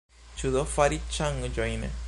[0.43, 1.89] Ĉu do fari ŝanĝojn?